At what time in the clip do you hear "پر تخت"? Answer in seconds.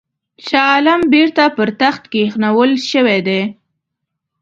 1.57-2.03